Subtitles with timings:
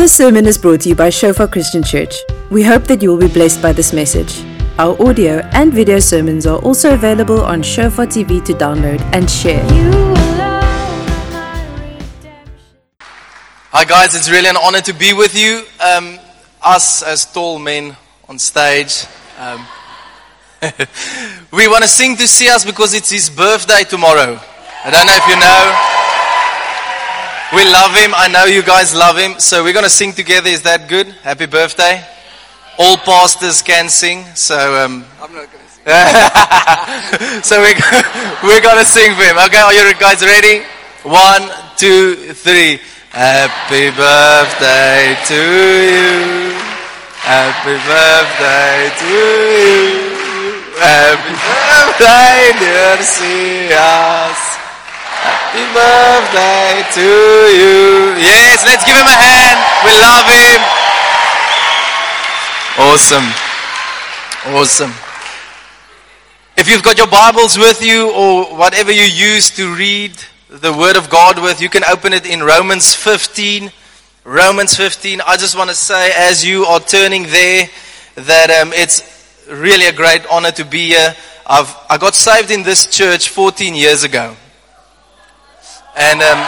[0.00, 2.14] This sermon is brought to you by Shofar Christian Church.
[2.50, 4.42] We hope that you will be blessed by this message.
[4.78, 9.62] Our audio and video sermons are also available on Shofar TV to download and share.
[13.72, 14.14] Hi, guys.
[14.14, 15.64] It's really an honor to be with you.
[15.84, 16.18] Um,
[16.62, 17.94] us as tall men
[18.26, 19.04] on stage.
[19.38, 19.66] Um,
[21.52, 24.40] we want to sing to see us because it's his birthday tomorrow.
[24.82, 26.09] I don't know if you know.
[27.52, 28.14] We love him.
[28.14, 29.40] I know you guys love him.
[29.40, 30.48] So we're going to sing together.
[30.48, 31.08] Is that good?
[31.26, 31.98] Happy birthday.
[32.78, 34.24] All pastors can sing.
[34.36, 37.42] So, um, I'm not going to sing.
[37.42, 37.74] so we,
[38.46, 39.36] we're going to sing for him.
[39.50, 40.62] Okay, are you guys ready?
[41.02, 42.78] One, two, three.
[43.10, 46.54] Happy birthday to you.
[47.18, 50.14] Happy birthday to you.
[50.78, 54.59] Happy birthday, dear Sias.
[55.20, 57.08] Happy birthday to
[57.52, 58.16] you.
[58.16, 59.58] Yes, let's give him a hand.
[59.84, 60.60] We love him.
[62.78, 63.28] Awesome.
[64.54, 64.92] Awesome.
[66.56, 70.12] If you've got your Bibles with you or whatever you use to read
[70.48, 73.70] the Word of God with, you can open it in Romans 15.
[74.24, 75.20] Romans 15.
[75.26, 77.68] I just want to say, as you are turning there,
[78.14, 81.14] that um, it's really a great honor to be here.
[81.46, 84.36] I've, I got saved in this church 14 years ago.
[86.02, 86.38] And um,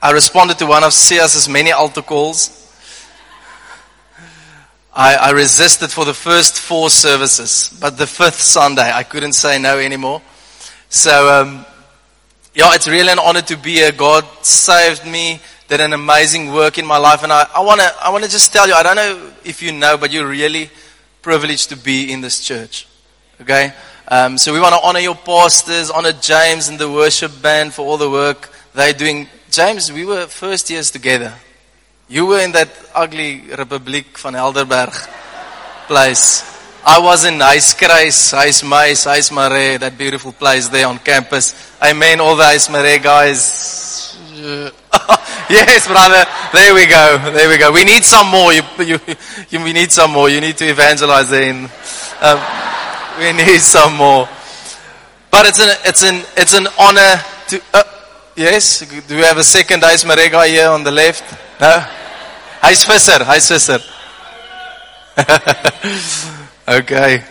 [0.00, 2.56] I responded to one of Sias's many altar calls.
[4.94, 9.58] I, I resisted for the first four services, but the fifth Sunday I couldn't say
[9.58, 10.22] no anymore.
[10.90, 11.66] So, um,
[12.54, 13.90] yeah, it's really an honor to be here.
[13.90, 17.92] God saved me, did an amazing work in my life, and I, I want to
[18.00, 20.70] I wanna just tell you, I don't know if you know, but you're really
[21.20, 22.86] privileged to be in this church.
[23.40, 23.72] Okay?
[24.12, 27.82] Um, so we want to honor your pastors, honor James and the worship band for
[27.82, 29.28] all the work they're doing.
[29.52, 31.32] James, we were first years together.
[32.08, 34.90] You were in that ugly Republiek van Helderberg
[35.86, 36.42] place.
[36.84, 41.54] I was in Huiskruis, Huismeis, Huismare, that beautiful place there on campus.
[41.80, 44.18] I mean all the Huismare guys.
[45.50, 46.24] yes, brother.
[46.52, 47.30] There we go.
[47.32, 47.70] There we go.
[47.70, 48.52] We need some more.
[48.52, 48.98] You, you,
[49.50, 50.28] you, we need some more.
[50.28, 51.30] You need to evangelize.
[51.30, 51.68] In,
[52.22, 52.69] um,
[53.20, 54.26] we need some more.
[55.30, 57.82] But it's an, it's an, it's an honor to, uh,
[58.34, 61.22] yes, do we have a second Huis Marais here on the left?
[61.60, 61.84] No?
[62.62, 63.78] Huis Visser, Huis Visser.
[66.80, 67.22] okay.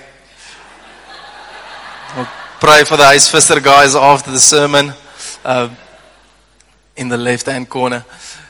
[2.09, 2.29] I'll
[2.59, 4.93] pray for the Huis Visser guys after the sermon
[5.43, 5.75] um,
[6.95, 8.05] in the left hand corner.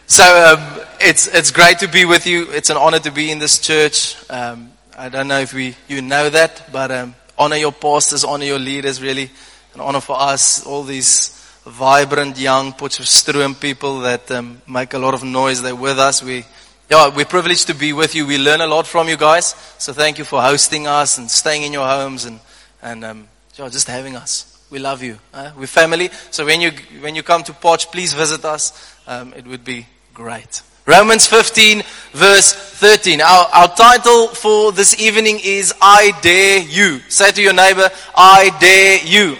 [0.07, 2.51] So um, it's, it's great to be with you.
[2.51, 4.17] It's an honor to be in this church.
[4.29, 8.45] Um, I don't know if we, you know that, but um, honor your pastors, honor
[8.45, 9.31] your leaders, really.
[9.73, 11.35] An honor for us, all these
[11.65, 15.61] vibrant young Potchefstroom people that um, make a lot of noise.
[15.61, 16.21] They're with us.
[16.21, 16.43] We,
[16.89, 18.27] yeah, we're privileged to be with you.
[18.27, 19.55] We learn a lot from you guys.
[19.77, 22.39] So thank you for hosting us and staying in your homes and,
[22.81, 24.45] and um, yeah, just having us.
[24.69, 25.17] We love you.
[25.57, 26.09] We're family.
[26.31, 28.97] So when you, when you come to Potch, please visit us.
[29.07, 30.61] Um, it would be great.
[30.85, 31.83] Romans 15
[32.13, 33.19] verse 13.
[33.19, 36.99] Our, our title for this evening is I Dare You.
[37.09, 39.35] Say to your neighbor, I dare you.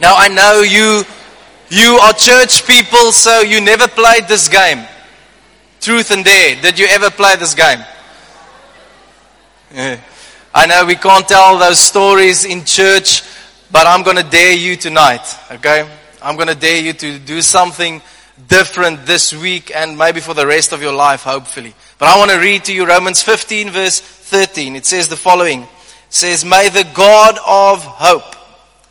[0.00, 1.02] Now I know you,
[1.70, 4.86] you are church people, so you never played this game.
[5.80, 6.62] Truth and dare.
[6.62, 7.80] Did you ever play this game?
[10.54, 13.24] I know we can't tell those stories in church,
[13.72, 15.90] but I'm going to dare you tonight, okay?
[16.22, 18.00] I'm going to dare you to do something
[18.48, 21.74] different this week and maybe for the rest of your life, hopefully.
[21.98, 24.76] But I want to read to you Romans 15 verse 13.
[24.76, 25.62] It says the following.
[25.62, 25.68] It
[26.08, 28.36] says, May the God of hope,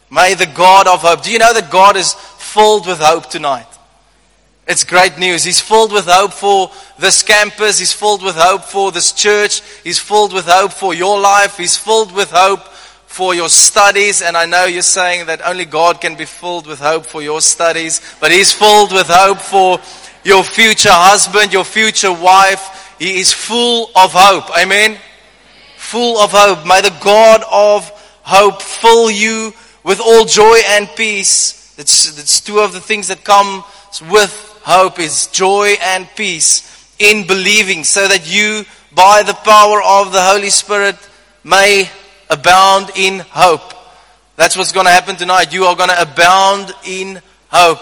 [0.09, 1.23] may the God of hope.
[1.23, 3.67] Do you know that God is filled with hope tonight?
[4.67, 5.43] It's great news.
[5.43, 7.79] He's filled with hope for this campus.
[7.79, 9.61] He's filled with hope for this church.
[9.83, 11.57] He's filled with hope for your life.
[11.57, 12.70] He's filled with hope
[13.11, 14.21] for your studies.
[14.21, 17.41] And I know you're saying that only God can be filled with hope for your
[17.41, 19.79] studies, but He's filled with hope for
[20.23, 22.95] your future husband, your future wife.
[22.99, 24.57] He is full of hope.
[24.57, 24.97] Amen.
[25.77, 26.65] Full of hope.
[26.65, 27.89] May the God of
[28.23, 29.51] hope fill you
[29.83, 31.75] with all joy and peace.
[31.75, 33.63] That's, that's two of the things that come
[34.09, 34.31] with
[34.63, 38.63] hope is joy and peace in believing so that you
[38.93, 40.95] by the power of the Holy Spirit
[41.43, 41.89] may
[42.31, 43.73] abound in hope.
[44.37, 45.53] That's what's going to happen tonight.
[45.53, 47.81] You are going to abound in hope.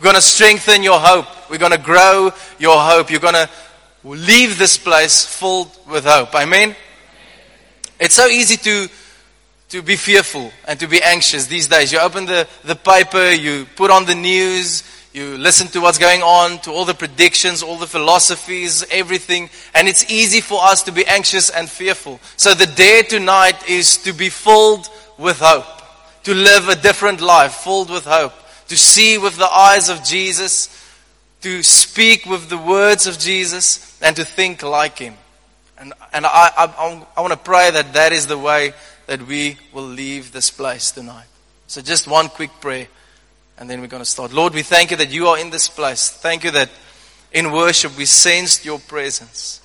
[0.00, 1.26] We're going to strengthen your hope.
[1.50, 3.10] We're going to grow your hope.
[3.10, 3.48] You're going to
[4.02, 6.34] leave this place filled with hope.
[6.34, 6.74] Amen?
[8.00, 8.88] It's so easy to,
[9.68, 11.92] to be fearful and to be anxious these days.
[11.92, 14.82] You open the, the paper, you put on the news,
[15.14, 19.86] you listen to what's going on, to all the predictions, all the philosophies, everything, and
[19.86, 22.18] it's easy for us to be anxious and fearful.
[22.36, 25.66] So the dare tonight is to be filled with hope,
[26.24, 28.32] to live a different life, filled with hope,
[28.66, 30.68] to see with the eyes of Jesus,
[31.42, 35.14] to speak with the words of Jesus, and to think like Him.
[35.78, 38.72] And, and I, I, I want to pray that that is the way
[39.06, 41.26] that we will leave this place tonight.
[41.68, 42.88] So just one quick prayer.
[43.58, 44.32] And then we're going to start.
[44.32, 46.10] Lord, we thank you that you are in this place.
[46.10, 46.70] Thank you that
[47.32, 49.60] in worship we sensed your presence.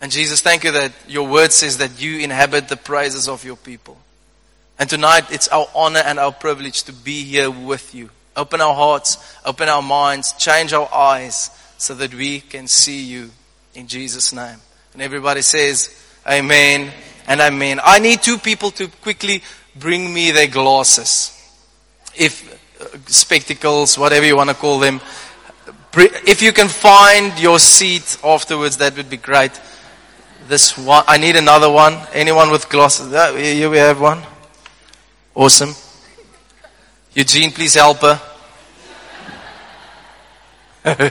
[0.00, 3.56] And Jesus, thank you that your word says that you inhabit the praises of your
[3.56, 3.96] people.
[4.78, 8.10] And tonight it's our honor and our privilege to be here with you.
[8.36, 9.16] Open our hearts,
[9.46, 13.30] open our minds, change our eyes so that we can see you
[13.74, 14.58] in Jesus' name.
[14.92, 15.90] And everybody says,
[16.26, 16.92] Amen
[17.26, 17.80] and Amen.
[17.82, 19.42] I need two people to quickly
[19.74, 21.35] bring me their glasses
[22.18, 25.00] if uh, spectacles, whatever you want to call them.
[25.98, 29.58] If you can find your seat afterwards, that would be great.
[30.46, 31.96] This one, I need another one.
[32.12, 33.12] Anyone with glasses?
[33.12, 34.22] Uh, here we have one.
[35.34, 35.74] Awesome.
[37.14, 38.20] Eugene, please help her.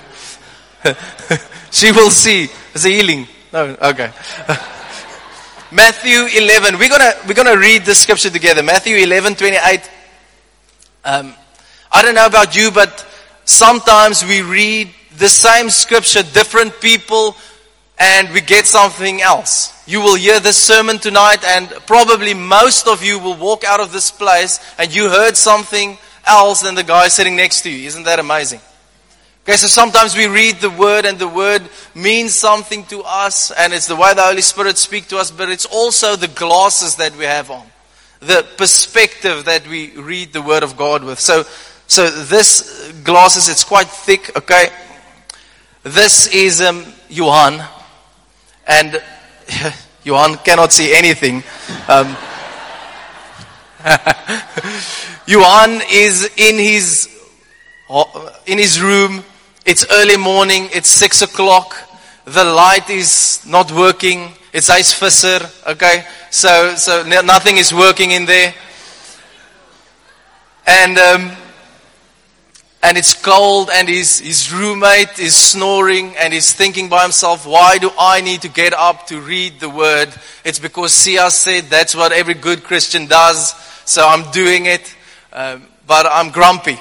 [1.71, 2.47] she will see.
[2.73, 3.27] It's a healing.
[3.51, 4.11] No, okay.
[5.71, 6.77] Matthew 11.
[6.77, 8.61] We're gonna, we're gonna read the scripture together.
[8.63, 9.89] Matthew 11, 28
[11.05, 11.35] um,
[11.91, 13.05] I don't know about you, but
[13.45, 17.35] sometimes we read the same scripture, different people,
[17.99, 19.71] and we get something else.
[19.87, 23.93] You will hear this sermon tonight, and probably most of you will walk out of
[23.93, 27.87] this place and you heard something else than the guy sitting next to you.
[27.87, 28.59] Isn't that amazing?
[29.43, 31.61] Okay, so sometimes we read the word and the word
[31.93, 35.49] means something to us and it's the way the Holy Spirit speaks to us, but
[35.49, 37.63] it's also the glasses that we have on
[38.25, 41.19] the perspective that we read the Word of God with.
[41.19, 41.44] So,
[41.88, 44.69] so this glasses, it's quite thick, okay?
[45.83, 47.63] This is um, Johan,
[48.68, 49.01] and
[50.04, 51.44] Johan cannot see anything.
[51.88, 52.18] Um,
[55.27, 57.10] Johan is in his
[58.48, 59.24] in his room.
[59.66, 60.69] It's early morning.
[60.74, 61.75] It's six o'clock.
[62.25, 64.31] The light is not working.
[64.55, 66.05] It's Huis Visser, okay?
[66.31, 68.53] So, so nothing is working in there.
[70.65, 71.31] And, um,
[72.81, 77.79] and it's cold and his, his roommate is snoring and he's thinking by himself, why
[77.79, 80.13] do I need to get up to read the word?
[80.45, 83.53] It's because Sia said that's what every good Christian does.
[83.83, 84.95] So I'm doing it.
[85.33, 86.79] Um, but I'm grumpy.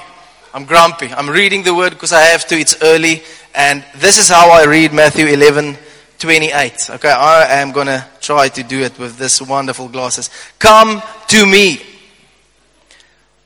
[0.53, 1.11] I'm grumpy.
[1.11, 2.55] I'm reading the word because I have to.
[2.55, 3.21] It's early.
[3.53, 5.77] And this is how I read Matthew 11,
[6.19, 6.89] 28.
[6.91, 10.29] Okay, I am going to try to do it with this wonderful glasses.
[10.59, 11.81] Come to me,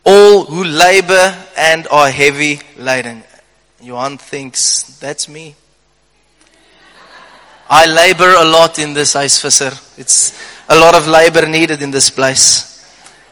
[0.06, 3.24] all who labor and are heavy laden.
[3.82, 5.56] Johan thinks, that's me.
[7.70, 9.72] I labor a lot in this visser.
[9.98, 10.34] It's
[10.68, 12.66] a lot of labor needed in this place.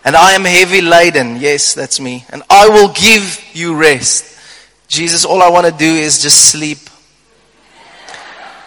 [0.05, 1.37] And I am heavy laden.
[1.37, 2.25] Yes, that's me.
[2.29, 4.39] And I will give you rest.
[4.87, 6.77] Jesus, all I want to do is just sleep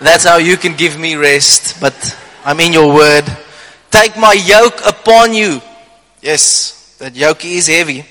[0.06, 1.81] that's how you can give me rest.
[1.81, 1.94] But
[2.44, 3.25] I'm in your word.
[3.91, 5.61] Take my yoke upon you.
[6.23, 8.05] Yes, that yoke is heavy.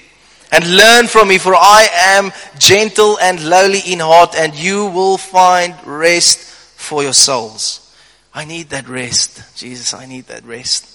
[0.52, 5.18] And learn from me, for I am gentle and lowly in heart, and you will
[5.18, 7.86] find rest for your souls.
[8.34, 9.58] I need that rest.
[9.58, 10.86] Jesus, I need that rest.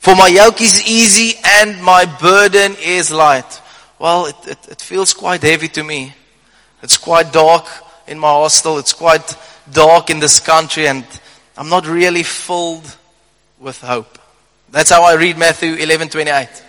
[0.00, 3.60] For my yoke is easy and my burden is light.
[3.98, 6.14] Well, it, it, it feels quite heavy to me.
[6.82, 7.66] It's quite dark
[8.06, 8.78] in my hostel.
[8.78, 9.36] It's quite
[9.72, 11.04] dark in this country and
[11.56, 12.96] I'm not really filled
[13.58, 14.18] with hope.
[14.70, 16.62] That's how I read Matthew 11:28.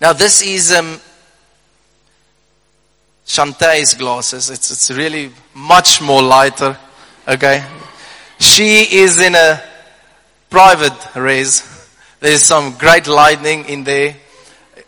[0.00, 1.00] Now this is um,
[3.24, 4.50] Shantae's glasses.
[4.50, 6.76] It's it's really much more lighter.
[7.26, 7.64] Okay,
[8.38, 9.62] she is in a
[10.50, 11.62] private res.
[12.20, 14.16] There's some great lightning in there.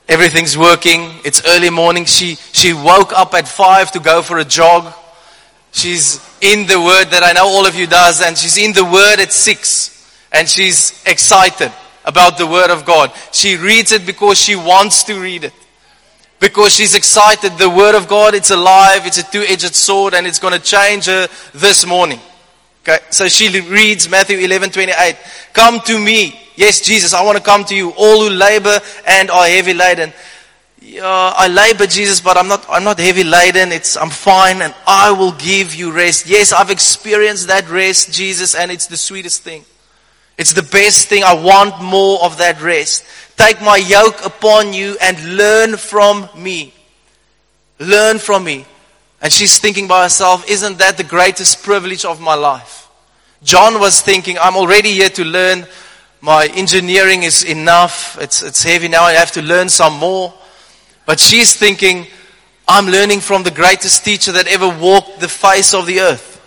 [0.08, 1.10] Everything's working.
[1.24, 2.04] It's early morning.
[2.04, 4.92] She she woke up at five to go for a jog.
[5.72, 8.84] She's in the Word that I know all of you does, and she's in the
[8.84, 9.90] Word at six,
[10.30, 11.72] and she's excited
[12.04, 13.12] about the Word of God.
[13.32, 15.54] She reads it because she wants to read it.
[16.40, 17.56] Because she's excited.
[17.56, 21.06] The Word of God, it's alive, it's a two-edged sword, and it's going to change
[21.06, 22.20] her this morning.
[22.82, 25.16] Okay, so she reads Matthew 11, 28.
[25.54, 26.38] Come to me.
[26.56, 27.90] Yes, Jesus, I want to come to you.
[27.96, 30.12] All who labor and are heavy laden
[30.94, 33.72] yeah, I labor, Jesus, but I'm not, I'm not heavy laden.
[33.72, 36.28] It's, I'm fine and I will give you rest.
[36.28, 39.64] Yes, I've experienced that rest, Jesus, and it's the sweetest thing.
[40.38, 41.24] It's the best thing.
[41.24, 43.04] I want more of that rest.
[43.36, 46.72] Take my yoke upon you and learn from me.
[47.80, 48.64] Learn from me.
[49.20, 52.88] And she's thinking by herself, isn't that the greatest privilege of my life?
[53.42, 55.66] John was thinking, I'm already here to learn.
[56.20, 58.16] My engineering is enough.
[58.20, 59.02] It's, it's heavy now.
[59.02, 60.32] I have to learn some more.
[61.06, 62.06] But she's thinking,
[62.66, 66.40] I'm learning from the greatest teacher that ever walked the face of the earth.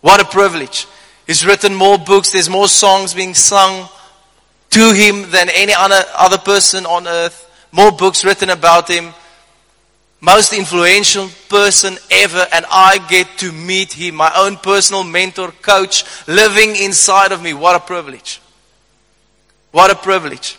[0.00, 0.86] What a privilege.
[1.26, 2.32] He's written more books.
[2.32, 3.88] There's more songs being sung
[4.70, 7.48] to him than any other, other person on earth.
[7.70, 9.14] More books written about him.
[10.20, 12.46] Most influential person ever.
[12.52, 17.54] And I get to meet him, my own personal mentor, coach, living inside of me.
[17.54, 18.40] What a privilege.
[19.70, 20.58] What a privilege.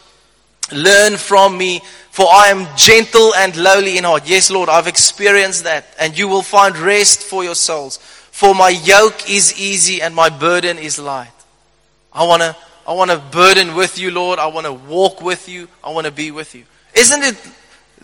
[0.72, 1.82] Learn from me,
[2.13, 4.29] for I am gentle and lowly in heart.
[4.29, 5.84] Yes, Lord, I've experienced that.
[6.00, 7.98] And you will find rest for your souls.
[7.98, 11.32] For my yoke is easy and my burden is light.
[12.13, 12.55] I want to
[12.86, 14.38] I want to burden with you, Lord.
[14.38, 15.67] I want to walk with you.
[15.84, 16.65] I want to be with you.
[16.93, 17.36] Isn't it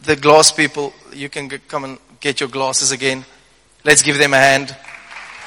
[0.01, 0.91] the glass people?
[1.13, 3.23] You can get, come and get your glasses again.
[3.83, 4.75] Let's give them a hand.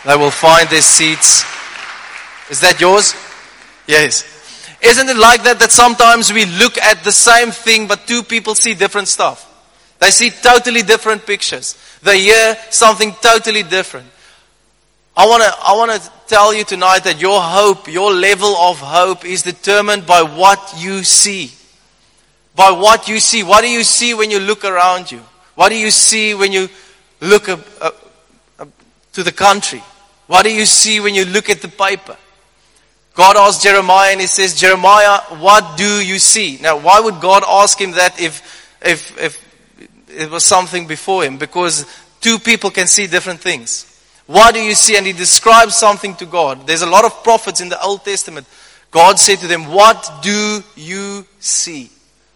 [0.06, 1.44] They will find their seats.
[2.48, 3.12] Is that yours?
[3.88, 4.31] Yes.
[4.82, 8.54] Isn't it like that that sometimes we look at the same thing but two people
[8.54, 9.48] see different stuff?
[10.00, 11.78] They see totally different pictures.
[12.02, 14.08] They hear something totally different.
[15.16, 18.78] I want to I want to tell you tonight that your hope, your level of
[18.80, 21.52] hope is determined by what you see.
[22.56, 23.44] By what you see.
[23.44, 25.20] What do you see when you look around you?
[25.54, 26.68] What do you see when you
[27.20, 28.12] look up, up,
[28.58, 28.68] up
[29.12, 29.82] to the country?
[30.26, 32.16] What do you see when you look at the paper?
[33.14, 36.58] God asked Jeremiah and he says, Jeremiah, what do you see?
[36.62, 41.36] Now, why would God ask him that if, if, if it was something before him?
[41.36, 41.86] Because
[42.20, 43.88] two people can see different things.
[44.26, 44.96] What do you see?
[44.96, 46.66] And he describes something to God.
[46.66, 48.46] There's a lot of prophets in the Old Testament.
[48.90, 51.90] God said to them, What do you see?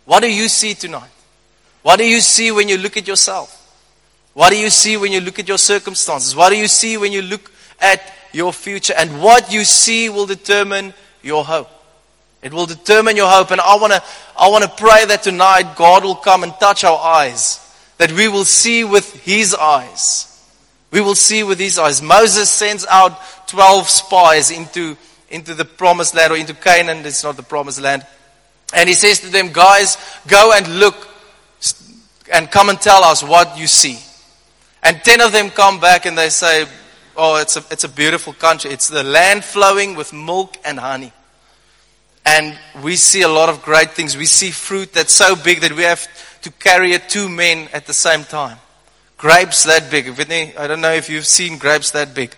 [0.05, 1.11] What do you see tonight?
[1.83, 3.53] What do you see when you look at yourself?
[4.35, 6.37] What do you see when you look at your circumstances?
[6.37, 8.01] What do you see when you look at
[8.37, 8.95] your future?
[8.97, 11.71] And what you see will determine your hope.
[12.43, 13.51] It will determine your hope.
[13.51, 14.03] And I want to
[14.39, 17.59] I want to pray that tonight God will come and touch our eyes,
[17.99, 20.33] that we will see with His eyes.
[20.91, 22.03] We will see with His eyes.
[22.03, 24.97] Moses sends out 12 spies into,
[25.31, 27.05] into the promised land or into Canaan.
[27.05, 28.07] It's not the promised land.
[28.73, 31.09] And he says to them, guys, go and look
[32.33, 33.99] and come and tell us what you see.
[34.83, 36.67] And 10 of them come back and they say,
[37.17, 38.71] oh, it's a, it's a beautiful country.
[38.71, 41.13] It's the land flowing with milk and honey.
[42.25, 44.17] And we see a lot of great things.
[44.17, 46.07] We see fruit that's so big that we have
[46.43, 48.59] to carry it two men at the same time.
[49.17, 50.09] Grapes that big.
[50.59, 52.35] I don't know if you've seen grapes that big.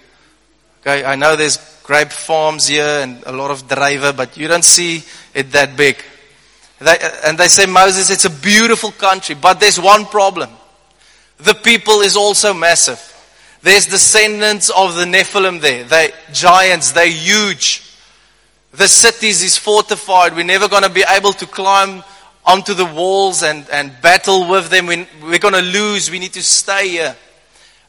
[0.82, 4.64] Okay, I know there's grape farms here and a lot of driver, but you don't
[4.64, 5.02] see
[5.34, 5.96] it that big.
[6.78, 10.50] They, and they say, Moses, it's a beautiful country, but there's one problem.
[11.38, 13.07] The people is also massive.
[13.62, 15.84] There's descendants of the Nephilim there.
[15.84, 17.82] They giants, they're huge.
[18.72, 20.36] The cities is fortified.
[20.36, 22.04] We're never going to be able to climb
[22.46, 24.86] onto the walls and, and battle with them.
[24.86, 26.10] We, we're going to lose.
[26.10, 27.16] We need to stay here.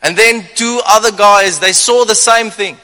[0.02, 2.78] And then two other guys, they saw the same thing.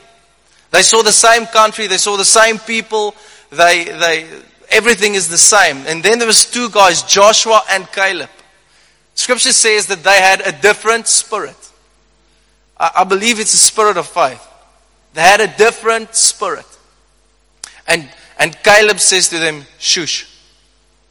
[0.72, 1.88] They saw the same country.
[1.88, 3.15] They saw the same people.
[3.50, 4.27] They, they,
[4.70, 5.77] everything is the same.
[5.88, 8.30] And then there was two guys, Joshua and Caleb.
[9.15, 11.56] Scripture says that they had a different spirit.
[12.77, 14.46] I, believe it's a spirit of faith.
[15.13, 16.65] They had a different spirit.
[17.88, 20.27] And, and Caleb says to them, shush,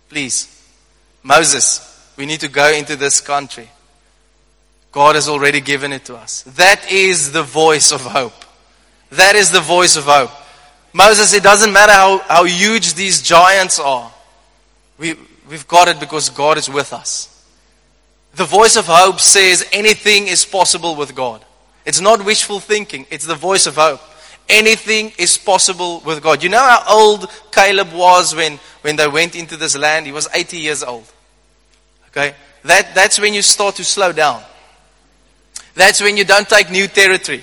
[0.08, 0.50] please.
[1.22, 3.70] Moses, we need to go into this country.
[4.92, 6.42] God has already given it to us.
[6.42, 8.44] That is the voice of hope.
[9.10, 10.30] That is the voice of hope.
[10.92, 14.12] Moses, it doesn't matter how, how huge these giants are.
[14.98, 15.16] We,
[15.48, 17.30] we've got it because God is with us.
[18.36, 21.44] The voice of hope says anything is possible with God.
[21.84, 24.00] It's not wishful thinking, it's the voice of hope.
[24.48, 26.42] Anything is possible with God.
[26.42, 30.06] You know how old Caleb was when, when they went into this land?
[30.06, 31.10] He was 80 years old.
[32.08, 32.34] Okay?
[32.64, 34.42] That, that's when you start to slow down.
[35.74, 37.42] That's when you don't take new territory.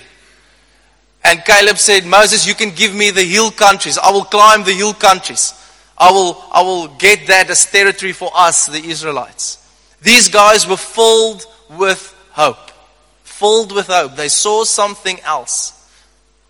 [1.24, 3.98] And Caleb said, Moses, you can give me the hill countries.
[3.98, 5.54] I will climb the hill countries.
[5.96, 9.58] I will, I will get that as territory for us, the Israelites.
[10.00, 12.71] These guys were filled with hope.
[13.42, 14.14] Filled with hope.
[14.14, 15.72] They saw something else.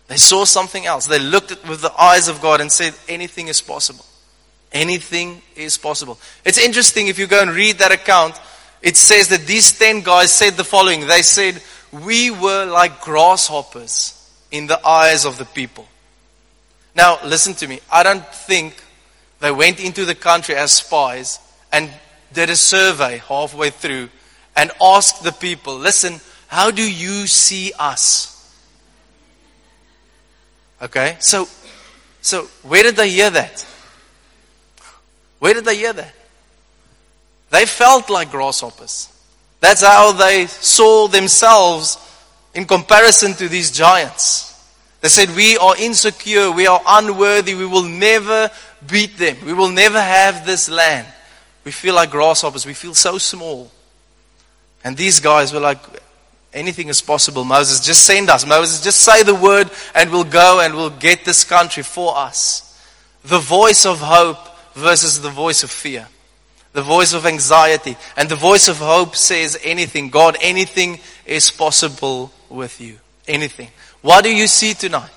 [0.09, 1.07] They saw something else.
[1.07, 4.05] They looked at with the eyes of God and said, anything is possible.
[4.71, 6.19] Anything is possible.
[6.45, 8.39] It's interesting if you go and read that account,
[8.83, 11.07] it says that these 10 guys said the following.
[11.07, 14.13] They said, we were like grasshoppers
[14.51, 15.87] in the eyes of the people.
[16.93, 17.79] Now, listen to me.
[17.91, 18.75] I don't think
[19.39, 21.39] they went into the country as spies
[21.71, 21.89] and
[22.33, 24.09] did a survey halfway through
[24.55, 26.21] and asked the people, listen,
[26.53, 28.29] how do you see us?
[30.79, 31.47] Okay, so,
[32.21, 33.65] so where did they hear that?
[35.39, 36.13] Where did they hear that?
[37.49, 39.11] They felt like grasshoppers.
[39.61, 41.97] That's how they saw themselves
[42.53, 44.53] in comparison to these giants.
[45.01, 48.51] They said, We are insecure, we are unworthy, we will never
[48.87, 51.07] beat them, we will never have this land.
[51.65, 53.71] We feel like grasshoppers, we feel so small.
[54.83, 55.79] And these guys were like,
[56.53, 57.83] Anything is possible, Moses.
[57.83, 58.45] Just send us.
[58.45, 62.69] Moses, just say the word and we'll go and we'll get this country for us.
[63.23, 64.37] The voice of hope
[64.75, 66.07] versus the voice of fear.
[66.73, 67.97] The voice of anxiety.
[68.15, 70.09] And the voice of hope says anything.
[70.09, 72.99] God, anything is possible with you.
[73.27, 73.69] Anything.
[74.01, 75.09] What do you see tonight?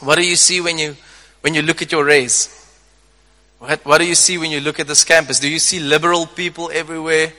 [0.00, 0.96] What do you see when you,
[1.40, 2.52] when you look at your race?
[3.58, 5.40] What, what do you see when you look at this campus?
[5.40, 7.32] Do you see liberal people everywhere?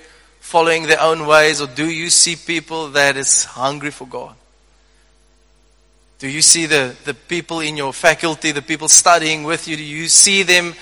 [0.48, 4.34] Following their own ways, or do you see people that is hungry for God?
[6.20, 9.76] Do you see the, the people in your faculty, the people studying with you?
[9.76, 10.74] Do you see them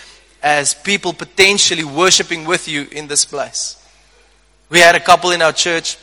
[0.44, 3.84] as people potentially worshiping with you in this place?
[4.70, 5.98] We had a couple in our church,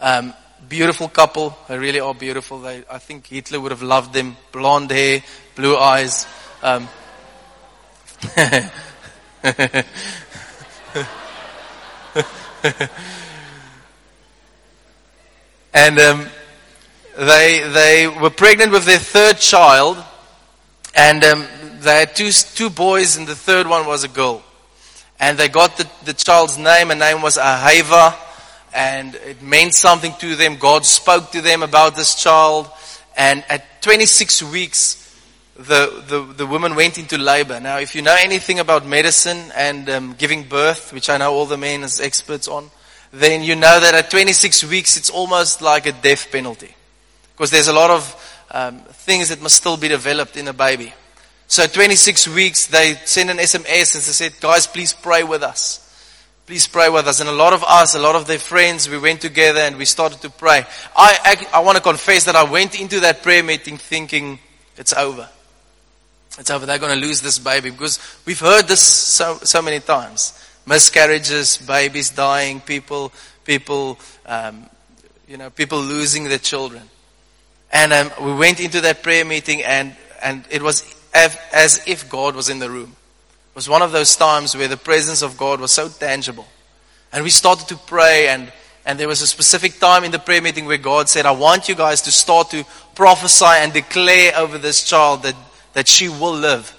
[0.00, 0.32] um,
[0.66, 1.54] beautiful couple.
[1.68, 2.60] They really are beautiful.
[2.60, 4.34] They, I think Hitler would have loved them.
[4.50, 5.22] Blonde hair,
[5.54, 6.26] blue eyes.
[6.62, 6.88] Um,
[15.76, 16.26] and um,
[17.18, 20.02] they, they were pregnant with their third child,
[20.94, 21.46] and um,
[21.80, 24.42] they had two, two boys, and the third one was a girl.
[25.20, 28.16] And they got the, the child's name, and name was Ahava,
[28.74, 30.56] and it meant something to them.
[30.56, 32.70] God spoke to them about this child,
[33.14, 35.14] and at 26 weeks,
[35.56, 37.60] the, the, the woman went into labor.
[37.60, 41.44] Now, if you know anything about medicine and um, giving birth, which I know all
[41.44, 42.70] the men as experts on,
[43.12, 46.74] then you know that at 26 weeks it's almost like a death penalty.
[47.32, 50.92] Because there's a lot of um, things that must still be developed in a baby.
[51.48, 55.42] So at 26 weeks, they sent an SMS and they said, guys, please pray with
[55.42, 55.82] us.
[56.46, 57.20] Please pray with us.
[57.20, 59.84] And a lot of us, a lot of their friends, we went together and we
[59.84, 60.64] started to pray.
[60.96, 64.38] I, I, I want to confess that I went into that prayer meeting thinking,
[64.76, 65.28] it's over.
[66.38, 66.66] It's over.
[66.66, 70.38] They're going to lose this baby because we've heard this so, so many times.
[70.66, 73.12] Miscarriages, babies dying, people,
[73.44, 74.68] people, um,
[75.28, 76.82] you know, people losing their children.
[77.72, 82.08] And um, we went into that prayer meeting and, and it was as, as if
[82.08, 82.94] God was in the room.
[83.50, 86.46] It was one of those times where the presence of God was so tangible.
[87.12, 88.52] And we started to pray and,
[88.84, 91.68] and there was a specific time in the prayer meeting where God said, I want
[91.68, 95.36] you guys to start to prophesy and declare over this child that
[95.76, 96.74] that she will live.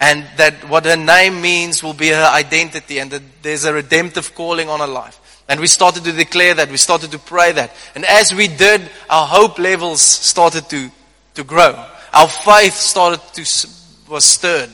[0.00, 4.34] And that what her name means will be her identity and that there's a redemptive
[4.34, 5.20] calling on her life.
[5.46, 6.70] And we started to declare that.
[6.70, 7.74] We started to pray that.
[7.94, 10.90] And as we did, our hope levels started to,
[11.34, 11.84] to grow.
[12.14, 13.68] Our faith started to,
[14.08, 14.70] was stirred.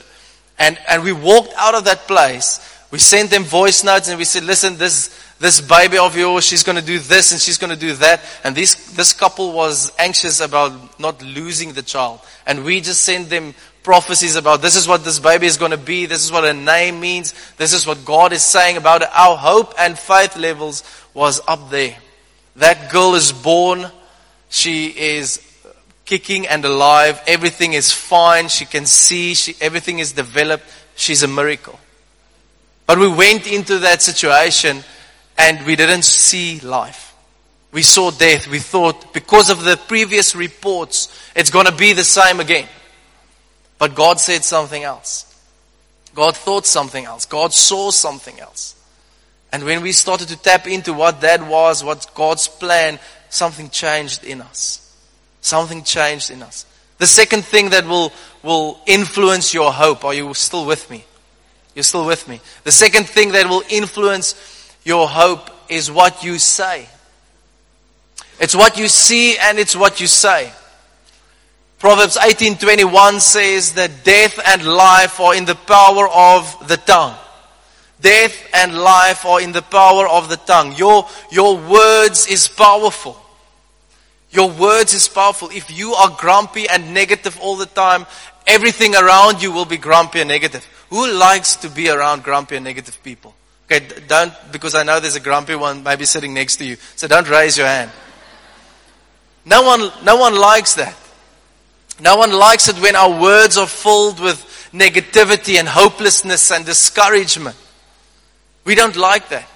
[0.59, 2.61] And, and we walked out of that place.
[2.91, 5.11] We sent them voice notes and we said, listen, this,
[5.41, 8.21] this baby of yours, she's going to do this and she's going to do that.
[8.45, 12.21] And this, this couple was anxious about not losing the child.
[12.47, 13.55] And we just sent them
[13.87, 16.07] prophecies about this is what this baby is going to be.
[16.07, 17.33] This is what her name means.
[17.57, 19.09] This is what God is saying about it.
[19.15, 20.83] Our hope and faith levels
[21.15, 21.97] was up there.
[22.57, 23.87] That girl is born.
[24.49, 25.41] She is
[26.05, 27.23] kicking and alive.
[27.29, 28.49] Everything is fine.
[28.49, 29.35] She can see.
[29.35, 30.65] She, everything is developed.
[30.97, 31.79] She's a miracle.
[32.87, 34.83] But we went into that situation
[35.39, 37.15] and we didn't see life.
[37.71, 38.49] We saw death.
[38.49, 42.67] We thought because of the previous reports, it's going to be the same again.
[43.79, 45.25] But God said something else.
[46.15, 47.27] God thought something else.
[47.27, 48.75] God saw something else.
[49.53, 54.25] And when we started to tap into what that was, what God's plan, something changed
[54.25, 54.83] in us.
[55.41, 56.67] Something changed in us.
[56.99, 58.13] The second thing that will,
[58.43, 61.05] will influence your hope, are you still with me?
[61.75, 62.41] You're still with me.
[62.65, 64.35] The second thing that will influence
[64.83, 66.89] your hope is what you say.
[68.41, 70.51] It's what you see and it's what you say.
[71.79, 77.15] Proverbs 18:21 says that death and life are in the power of the tongue.
[78.01, 80.75] Death and life are in the power of the tongue.
[80.77, 83.21] Your, your words is powerful.
[84.31, 85.49] Your words is powerful.
[85.51, 88.07] If you are grumpy and negative all the time,
[88.47, 90.67] everything around you will be grumpy and negative.
[90.91, 93.35] Who likes to be around grumpy and negative people?
[93.71, 96.77] Okay, don't, because I know there's a grumpy one maybe sitting next to you.
[96.97, 97.91] So don't raise your hand.
[99.45, 100.95] No one, no one likes that.
[102.01, 104.39] No one likes it when our words are filled with
[104.73, 107.57] negativity and hopelessness and discouragement.
[108.65, 109.49] We don't like that.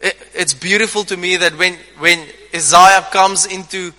[0.00, 3.92] It, it's beautiful to me that when, when Isaiah comes into,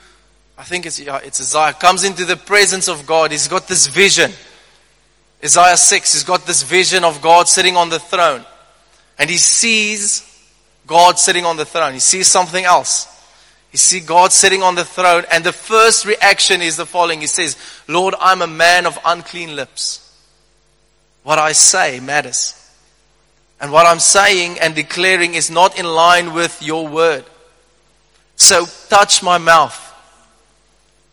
[0.57, 3.87] I think it's, yeah, it's Isaiah, comes into the presence of God, he's got this
[3.87, 4.31] vision.
[5.43, 8.43] Isaiah 6, he's got this vision of God sitting on the throne.
[9.17, 10.23] And he sees
[10.87, 11.93] God sitting on the throne.
[11.93, 13.07] He sees something else.
[13.75, 17.19] He sees God sitting on the throne, and the first reaction is the following.
[17.19, 17.57] He says,
[17.89, 20.17] Lord, I'm a man of unclean lips.
[21.23, 22.71] What I say matters.
[23.59, 27.25] And what I'm saying and declaring is not in line with your word.
[28.37, 29.77] So touch my mouth.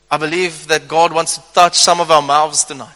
[0.09, 2.95] I believe that God wants to touch some of our mouths tonight.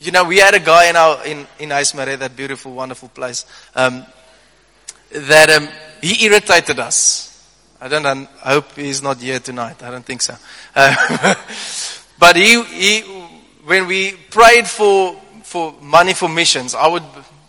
[0.00, 3.08] You know, we had a guy in our in in Huis Marais, that beautiful, wonderful
[3.08, 4.04] place, um,
[5.12, 5.66] that um,
[6.02, 7.25] he irritated us.
[7.80, 8.06] I don't.
[8.06, 9.82] I hope he's not here tonight.
[9.82, 10.34] I don't think so.
[10.74, 11.34] Uh,
[12.18, 13.00] but he he
[13.64, 17.04] when we prayed for for money for missions, I would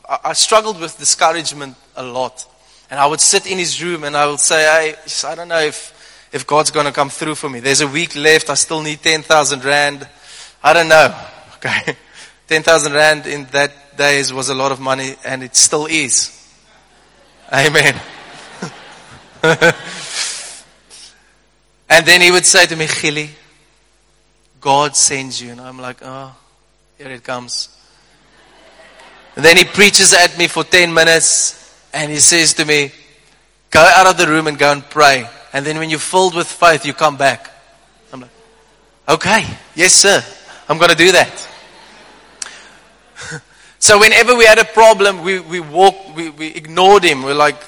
[0.08, 2.46] I struggled with discouragement a lot,
[2.90, 4.96] and I would sit in his room and I would say, "Hey,
[5.28, 5.96] I don't know if."
[6.30, 8.50] If God's going to come through for me, there's a week left.
[8.50, 10.06] I still need 10,000 rand.
[10.62, 11.16] I don't know.
[11.58, 11.96] Okay.
[12.48, 16.32] 10,000 rand in that days was a lot of money and it still is.
[17.52, 18.00] Amen.
[21.90, 23.30] And then he would say to me, Gielie,
[24.60, 25.52] God sends you.
[25.52, 26.36] And I'm like, oh,
[26.98, 27.70] here it comes.
[29.36, 31.54] And then he preaches at me for 10 minutes
[31.94, 32.92] and he says to me,
[33.70, 35.30] go out of the room and go and pray.
[35.54, 37.50] And then when you're filled with faith, you come back.
[38.12, 38.32] I'm like,
[39.08, 39.46] okay,
[39.76, 40.24] yes, sir.
[40.68, 41.48] I'm going to do that.
[43.80, 47.24] so whenever we had a problem, we, we walked, we, we ignored him.
[47.24, 47.62] We're like,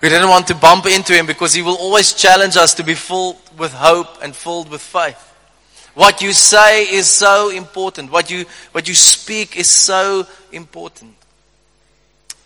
[0.00, 2.94] we didn't want to bump into him because he will always challenge us to be
[2.94, 5.24] filled with hope and filled with faith.
[5.94, 8.12] What you say is so important.
[8.12, 11.16] What you, what you speak is so important.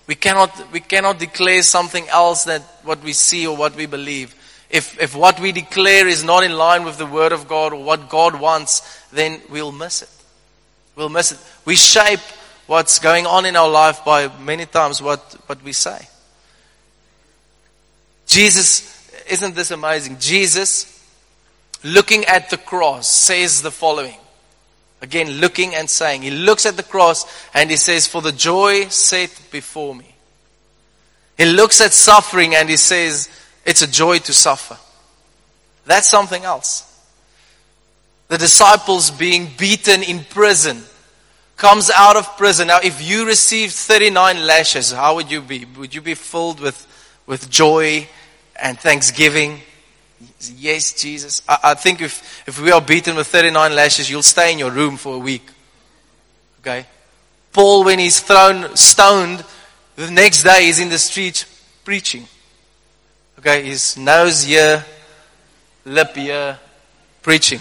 [0.07, 4.35] We cannot, we cannot declare something else than what we see or what we believe.
[4.71, 7.85] If, if what we declare is not in line with the Word of God or
[7.85, 10.09] what God wants, then we'll miss it.
[10.97, 11.39] We'll miss it.
[11.67, 12.21] We shape
[12.67, 16.09] what's going on in our life by many times what, what we say.
[18.33, 20.19] Jesus, isn't this amazing?
[20.19, 21.07] Jesus,
[21.85, 24.17] looking at the cross, says the following.
[25.01, 26.23] Again, looking and saying.
[26.23, 30.15] He looks at the cross and he says, For the joy set before me.
[31.37, 33.29] He looks at suffering and he says,
[33.67, 34.79] It's a joy to suffer.
[35.85, 36.89] That's something else
[38.33, 40.83] the disciples being beaten in prison,
[41.59, 42.69] comes out of prison.
[42.69, 45.67] Now, if you received 39 lashes, how would you be?
[45.77, 46.87] Would you be filled with,
[47.27, 48.09] with joy
[48.61, 49.61] and thanksgiving?
[50.57, 51.43] Yes, Jesus.
[51.49, 54.71] I, I think if, if we are beaten with 39 lashes, you'll stay in your
[54.71, 55.49] room for a week.
[56.61, 56.87] Okay?
[57.53, 59.45] Paul, when he's thrown, stoned,
[59.97, 61.45] the next day he's in the streets
[61.85, 62.27] preaching.
[63.39, 64.85] Okay, his nose here,
[65.85, 66.59] lip here,
[67.23, 67.61] preaching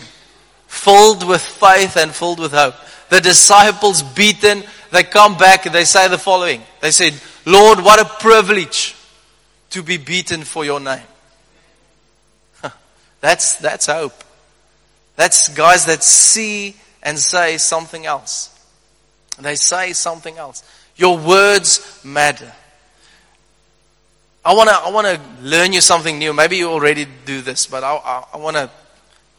[0.71, 2.73] filled with faith and filled with hope.
[3.09, 6.61] The disciples beaten, they come back and they say the following.
[6.79, 7.13] They said,
[7.45, 8.95] Lord, what a privilege
[9.71, 11.01] to be beaten for your name.
[13.21, 14.13] that's, that's hope.
[15.15, 18.49] That's guys that see and say something else.
[19.39, 20.63] They say something else.
[20.95, 22.51] Your words matter.
[24.43, 26.33] I want to I wanna learn you something new.
[26.33, 28.69] Maybe you already do this, but I, I, I want to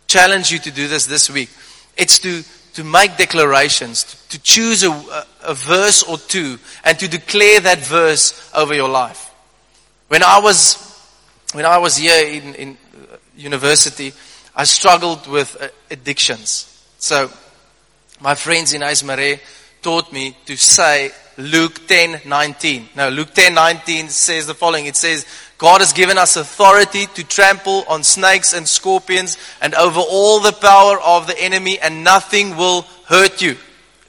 [0.07, 1.51] challenge you to do this this week.
[1.97, 2.43] It's to,
[2.75, 7.61] to make declarations, to, to choose a, a, a verse or two, and to declare
[7.61, 9.32] that verse over your life.
[10.13, 10.77] When I was,
[11.55, 14.13] when I was here in, in uh, university,
[14.55, 16.85] I struggled with uh, addictions.
[16.99, 17.31] So,
[18.21, 19.41] my friends in Huis Marais
[19.81, 22.91] taught me to say Luke 10, 19.
[22.95, 24.85] Now, Luke 10, 19 says the following.
[24.85, 25.25] It says,
[25.57, 30.53] God has given us authority to trample on snakes and scorpions and over all the
[30.53, 33.57] power of the enemy and nothing will hurt you.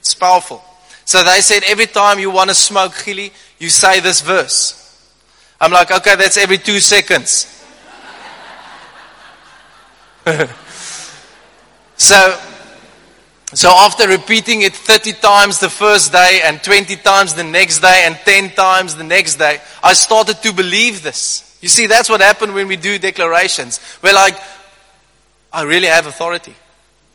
[0.00, 0.62] It's powerful.
[1.06, 4.83] So they said every time you want to smoke chili, you say this verse.
[5.60, 7.50] I'm like, okay, that's every two seconds.
[11.96, 12.40] so,
[13.52, 18.04] so after repeating it 30 times the first day and 20 times the next day
[18.06, 21.58] and 10 times the next day, I started to believe this.
[21.60, 23.80] You see, that's what happened when we do declarations.
[24.02, 24.36] We're like,
[25.52, 26.54] I really have authority.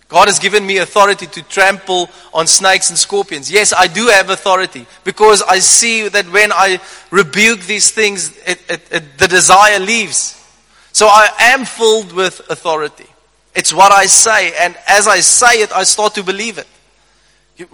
[0.10, 3.50] God has given me authority to trample on snakes and scorpions.
[3.52, 8.60] Yes, I do have authority because I see that when I rebuke these things, it,
[8.67, 10.36] it, it, the desire leaves.
[10.93, 13.06] So I am filled with authority.
[13.54, 14.52] It's what I say.
[14.60, 16.67] And as I say it, I start to believe it.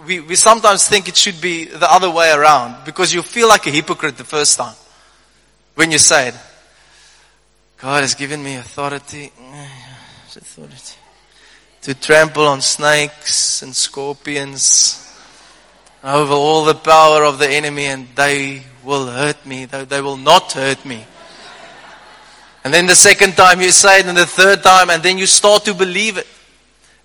[0.04, 3.66] we, we sometimes think it should be the other way around because you feel like
[3.66, 4.76] a hypocrite the first time
[5.74, 6.34] when you say it.
[7.78, 9.32] God has given me authority,
[10.36, 10.95] authority
[11.86, 15.08] to trample on snakes and scorpions
[16.02, 19.66] over all the power of the enemy and they will hurt me.
[19.66, 21.06] They, will not hurt me.
[22.64, 25.26] And then the second time you say it and the third time and then you
[25.26, 26.26] start to believe it.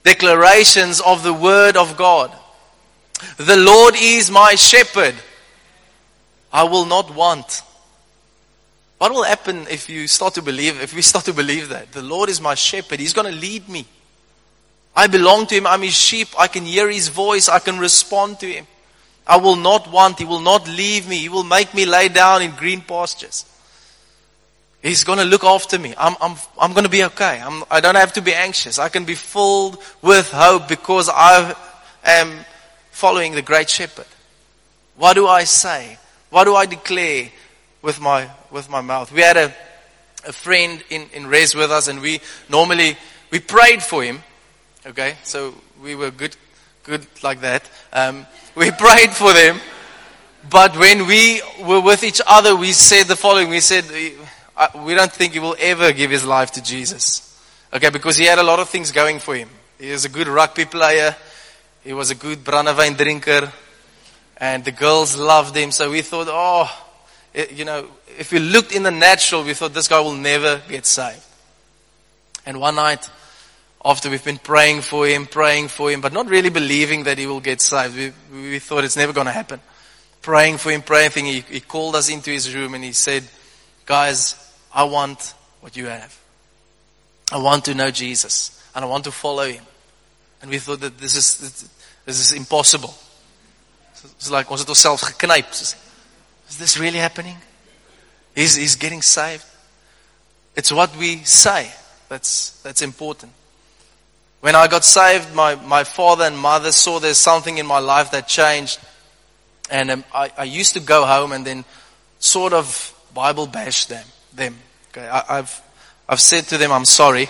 [0.04, 2.36] Declarations of the word of God.
[3.38, 5.14] The Lord is my shepherd.
[6.52, 7.62] I will not want.
[8.98, 11.92] What will happen if you start to believe, if we start to believe that?
[11.92, 13.00] The Lord is my shepherd.
[13.00, 13.86] He's going to lead me.
[14.96, 15.68] I belong to Him.
[15.68, 16.28] I'm His sheep.
[16.38, 17.50] I can hear His voice.
[17.50, 18.68] I can respond to Him.
[19.26, 20.20] I will not want.
[20.20, 21.18] He will not leave me.
[21.18, 23.46] He will make me lay down in green pastures.
[24.82, 25.94] He's going to look after me.
[25.98, 27.40] I'm, I'm, I'm going to be okay.
[27.40, 28.80] I'm, I don't have to be anxious.
[28.80, 31.56] I can be filled with hope because I
[32.04, 32.32] am
[32.90, 34.08] following the great shepherd.
[34.98, 35.98] What do I say?
[36.32, 37.30] What do I declare
[37.84, 39.12] with my, with my mouth?
[39.12, 39.54] We had a,
[40.26, 42.98] a friend in, in Res with us and we normally,
[43.30, 44.24] we prayed for him.
[44.86, 45.16] Okay.
[45.24, 46.36] So we were good,
[46.84, 47.70] good like that.
[47.94, 49.60] Um, we prayed for them.
[50.50, 53.50] But when we were with each other, we said the following.
[53.50, 53.86] We said,
[54.84, 57.28] we don't think he will ever give his life to Jesus.
[57.72, 59.50] Okay, because he had a lot of things going for him.
[59.80, 61.16] He was a good rugby player.
[61.84, 63.52] He was a good brandewyn drinker.
[64.38, 65.72] And the girls loved him.
[65.72, 66.70] So we thought, oh,
[67.34, 70.62] it, you know, if we looked in the natural, we thought this guy will never
[70.68, 71.24] get saved.
[72.46, 73.08] And one night,
[73.84, 77.26] after we've been praying for him, praying for him, but not really believing that he
[77.26, 79.60] will get saved, we, we thought it's never going to happen.
[80.22, 82.92] Praying for him, praying for him, he, he called us into his room and he
[82.92, 83.24] said,
[83.86, 84.36] guys,
[84.74, 86.18] I want what you have.
[87.32, 89.64] I want to know Jesus and I want to follow him.
[90.42, 91.70] And we thought that this is,
[92.06, 92.94] this is impossible.
[94.04, 95.50] It's like, was it onsself geknyp?
[95.52, 97.38] Is this really happening?
[98.36, 99.46] He's, he's getting saved.
[100.56, 101.72] It's what we say
[102.10, 103.32] that's, that's important.
[104.42, 108.12] When I got saved, my, my father and mother saw there's something in my life
[108.12, 108.80] that changed.
[109.70, 111.64] And um, I, I used to go home and then
[112.20, 114.06] sort of Bible bash them.
[114.34, 114.58] them.
[114.90, 115.62] Okay, I, have
[116.10, 117.30] I've said to them I'm sorry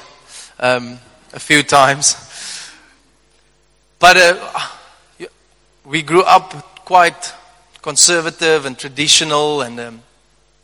[0.59, 0.97] um,
[1.33, 2.15] a few times,
[3.99, 4.67] but uh,
[5.85, 6.51] we grew up
[6.85, 7.33] quite
[7.81, 10.01] conservative and traditional, and um,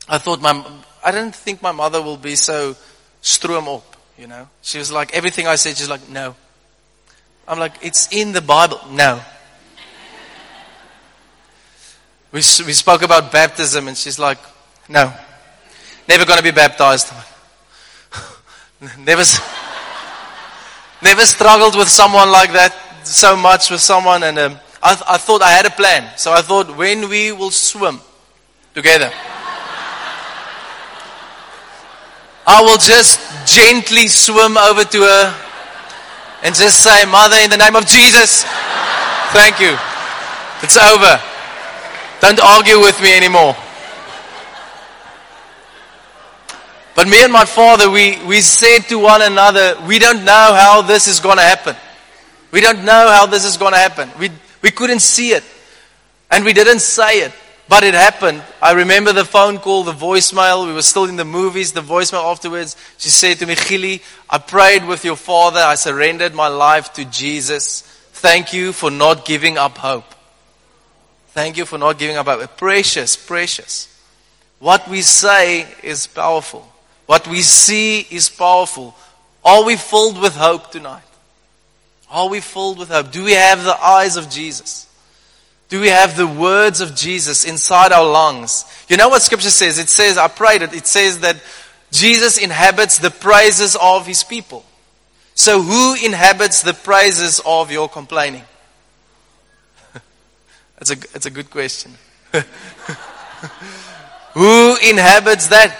[0.09, 0.65] I thought my
[1.03, 2.75] I didn't think my mother will be so
[3.21, 3.96] stroom up.
[4.17, 5.77] You know, she was like everything I said.
[5.77, 6.35] She's like, no.
[7.47, 8.79] I'm like, it's in the Bible.
[8.89, 9.21] No.
[12.31, 14.39] We, we spoke about baptism, and she's like,
[14.89, 15.13] no.
[16.07, 17.13] Never going to be baptized.
[18.97, 19.23] never,
[21.03, 24.23] never struggled with someone like that so much with someone.
[24.23, 26.09] And um, I, I thought I had a plan.
[26.17, 27.99] So I thought when we will swim
[28.73, 29.11] together,
[32.45, 35.47] I will just gently swim over to her
[36.43, 38.43] and just say, Mother, in the name of Jesus,
[39.31, 39.73] thank you.
[40.61, 41.21] It's over.
[42.19, 43.55] Don't argue with me anymore.
[46.95, 50.81] But me and my father, we, we said to one another, we don't know how
[50.81, 51.75] this is going to happen.
[52.51, 54.09] We don't know how this is going to happen.
[54.19, 54.31] We,
[54.63, 55.43] we couldn't see it.
[56.31, 57.33] And we didn't say it.
[57.69, 58.43] But it happened.
[58.61, 60.65] I remember the phone call, the voicemail.
[60.65, 61.73] We were still in the movies.
[61.73, 62.77] The voicemail afterwards.
[62.97, 65.59] She said to me, Gielie, I prayed with your father.
[65.59, 67.81] I surrendered my life to Jesus.
[68.13, 70.15] Thank you for not giving up hope.
[71.29, 72.57] Thank you for not giving up hope.
[72.57, 73.93] Precious, precious.
[74.59, 76.67] What we say is powerful.
[77.05, 78.95] What we see is powerful.
[79.43, 81.03] Are we filled with hope tonight?
[82.09, 83.11] Are we filled with hope?
[83.11, 84.86] Do we have the eyes of Jesus?
[85.69, 88.65] Do we have the words of Jesus inside our lungs?
[88.87, 89.77] You know what scripture says?
[89.77, 91.37] It says, I prayed it, it says that
[91.91, 94.63] Jesus inhabits the praises of his people.
[95.35, 98.43] So who inhabits the praises of your complaining?
[100.77, 101.91] that's a, that's a good question.
[104.33, 105.75] who inhabits that?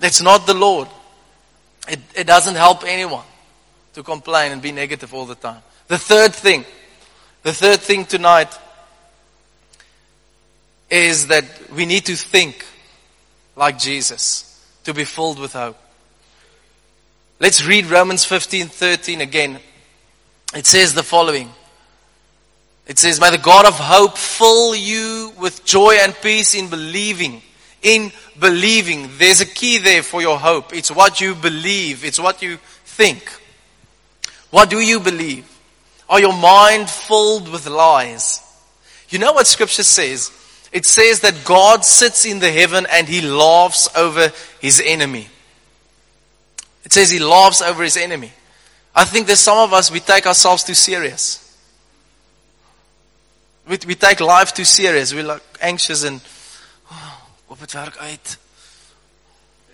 [0.00, 0.88] That's not the Lord.
[1.88, 3.24] It, it doesn't help anyone
[3.94, 5.62] to complain and be negative all the time.
[5.88, 6.64] The third thing,
[7.42, 8.56] the third thing tonight
[10.90, 12.64] is that we need to think
[13.56, 14.46] like Jesus
[14.84, 15.78] to be filled with hope.
[17.38, 19.58] Let's read Romans 15 13 again.
[20.54, 21.50] It says the following.
[22.86, 27.42] It says, May the God of hope fill you with joy and peace in believing
[27.82, 29.08] in believing.
[29.16, 30.74] There's a key there for your hope.
[30.74, 33.30] It's what you believe, it's what you think.
[34.50, 35.46] What do you believe?
[36.08, 38.42] Are your mind filled with lies?
[39.10, 40.32] You know what scripture says?
[40.72, 45.28] It says that God sits in the heaven and he laughs over his enemy.
[46.84, 48.32] It says he laughs over his enemy.
[48.94, 51.46] I think there's some of us, we take ourselves too serious.
[53.68, 55.14] We, we take life too serious.
[55.14, 56.20] We're like anxious and,
[56.90, 57.22] oh,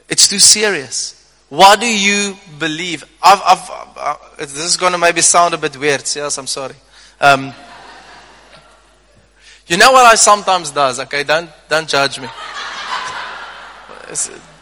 [0.08, 1.12] It's too serious.
[1.48, 3.04] What do you believe?
[3.22, 6.02] I've, I've, I've, this is going to maybe sound a bit weird.
[6.14, 6.74] Yes, I'm sorry.
[7.20, 7.54] Um,
[9.66, 11.24] you know what I sometimes does, okay?
[11.24, 12.28] Don't, don't judge me.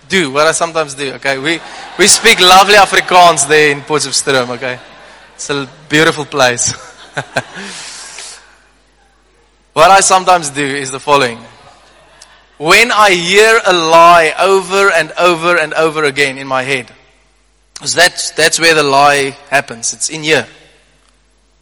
[0.08, 1.36] do what I sometimes do, okay?
[1.38, 1.60] We,
[1.98, 4.78] we speak lovely Afrikaans there in Potchefstroom, okay?
[5.34, 6.72] It's a beautiful place.
[9.74, 11.38] what I sometimes do is the following.
[12.56, 16.90] When I hear a lie over and over and over again in my head,
[17.74, 19.92] because that's, that's where the lie happens.
[19.92, 20.46] It's in here.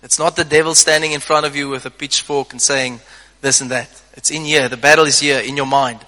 [0.02, 3.00] It's not the devil standing in front of you with a pitchfork and saying,
[3.42, 3.90] this and that.
[4.14, 4.68] It's in here.
[4.68, 5.98] The battle is here in your mind.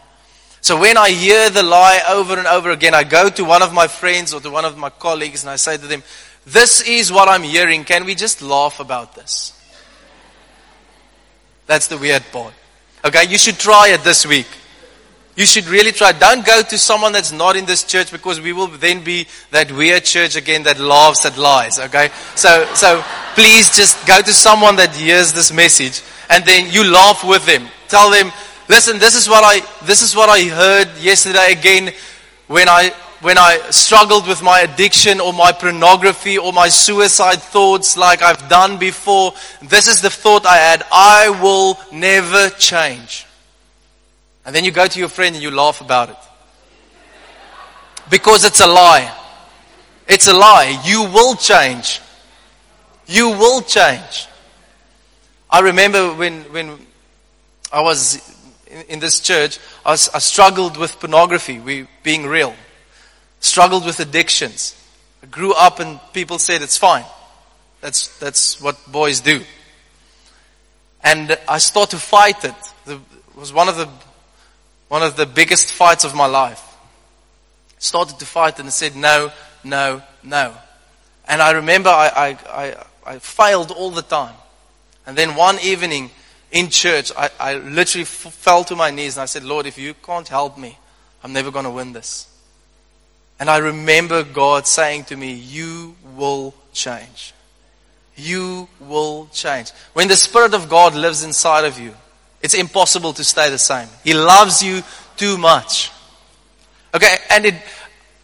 [0.63, 3.75] So when I hear the lie over and over again, I go to one of
[3.75, 6.03] my friends or to one of my colleagues and I say to them,
[6.47, 7.85] This is what I'm hearing.
[7.85, 9.53] Can we just laugh about this?
[11.67, 12.55] That's the weird part.
[13.05, 14.47] Okay, you should try it this week.
[15.37, 16.13] You should really try.
[16.13, 19.73] Don't go to someone that's not in this church because we will then be that
[19.73, 21.79] weird church again that laughs at lies.
[21.79, 22.11] Okay?
[22.37, 23.03] So, so
[23.35, 27.69] please just go to someone that hears this message and then you laugh with them.
[27.89, 28.33] Tell them,
[28.69, 31.93] listen, this is what I, this is what I heard yesterday again
[32.47, 37.97] when I, when I struggled with my addiction or my pornography or my suicide thoughts
[37.97, 39.33] like I've done before.
[39.63, 40.83] This is the thought I had.
[40.93, 43.27] I will never change.
[44.45, 46.17] And then you go to your friend and you laugh about it.
[48.11, 49.11] Because it's a lie.
[50.07, 50.81] It's a lie.
[50.85, 52.01] You will change.
[53.07, 54.29] You will change.
[55.55, 56.77] I remember when, when
[57.73, 58.21] I was
[58.67, 62.57] in, in this church, I, was, I, struggled with pornography, we, being real.
[63.39, 64.75] Struggled with addictions.
[65.23, 67.05] I grew up and people said it's fine.
[67.81, 69.43] That's, that's what boys do.
[71.05, 72.55] And I started to fight it.
[72.89, 72.99] it
[73.37, 73.89] was one of the,
[74.89, 76.65] one of the biggest fights of my life.
[77.79, 79.31] Started to fight and said no,
[79.63, 80.53] no, no.
[81.29, 84.35] And I remember I, I, I, I failed all the time.
[85.07, 86.11] And then one evening
[86.51, 89.77] in church, I, I literally f- fell to my knees and I said, Lord, if
[89.77, 90.79] you can't help me,
[91.23, 92.29] I'm never going to win this.
[93.39, 97.35] And I remember God saying to me, You will change.
[98.17, 99.73] You will change.
[99.93, 101.95] When the Spirit of God lives inside of you,
[102.41, 103.89] it's impossible to stay the same.
[104.05, 104.83] He loves you
[105.17, 105.91] too much.
[106.95, 107.55] Okay, and it,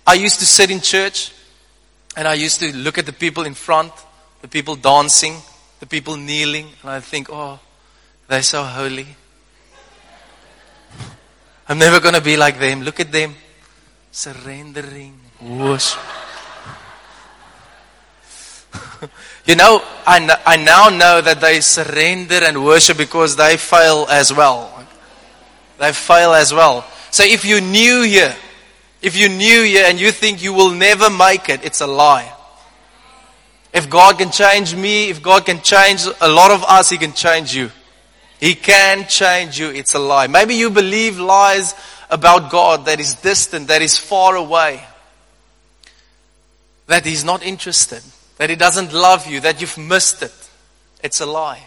[0.07, 1.33] I used to sit in church
[2.16, 3.93] and I used to look at the people in front,
[4.43, 5.37] the people dancing,
[5.81, 7.59] the people kneeling, and I think, oh,
[8.29, 9.07] they're so holy.
[11.69, 12.83] I'm never going to be like them.
[12.83, 13.35] Look at them.
[14.12, 15.19] Surrendering.
[15.40, 16.01] Worship.
[19.47, 24.33] you know, I, I now know that they surrender and worship because they fail as
[24.33, 24.85] well.
[25.79, 26.85] They fail as well.
[27.11, 28.37] So if you're new here,
[29.01, 32.33] if you're new here and you think you will never make it, it's a lie.
[33.72, 37.12] If God can change me, if God can change a lot of us, He can
[37.12, 37.70] change you.
[38.40, 39.68] He can change you.
[39.68, 40.26] It's a lie.
[40.26, 41.74] Maybe you believe lies
[42.11, 44.83] about God that is distant, that is far away,
[46.87, 48.02] that He's not interested,
[48.38, 50.35] that He doesn't love you, that you've missed it.
[51.02, 51.62] It's a lie.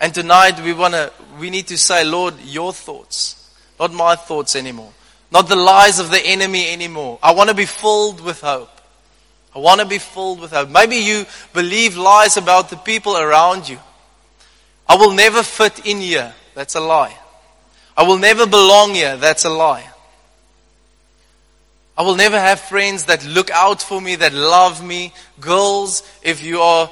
[0.00, 4.56] And tonight we want to, we need to say, Lord, your thoughts, not my thoughts
[4.56, 4.92] anymore,
[5.30, 7.18] not the lies of the enemy anymore.
[7.22, 8.70] I want to be filled with hope.
[9.54, 10.70] I want to be filled with hope.
[10.70, 13.78] Maybe you believe lies about the people around you.
[14.88, 16.34] I will never fit in here.
[16.54, 17.16] That's a lie.
[17.96, 19.16] I will never belong here.
[19.16, 19.88] That's a lie.
[21.96, 25.12] I will never have friends that look out for me, that love me.
[25.40, 26.90] Girls, if you are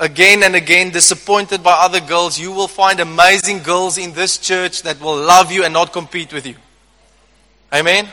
[0.00, 4.82] again and again disappointed by other girls, you will find amazing girls in this church
[4.82, 6.56] that will love you and not compete with you.
[7.72, 8.08] Amen?